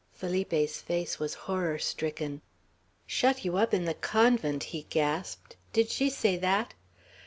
Felipe's 0.13 0.81
face 0.81 1.19
was 1.19 1.35
horror 1.45 1.77
stricken. 1.77 2.41
"Shut 3.05 3.45
you 3.45 3.55
in 3.59 3.85
the 3.85 3.93
convent!" 3.93 4.63
he 4.73 4.87
gasped. 4.89 5.57
"Did 5.73 5.91
she 5.91 6.09
say 6.09 6.37
that? 6.37 6.73